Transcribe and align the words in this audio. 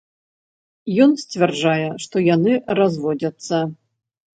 Ён 1.05 1.11
сцвярджае, 1.25 1.85
што 2.09 2.27
яны 2.35 2.59
разводзяцца. 2.85 3.67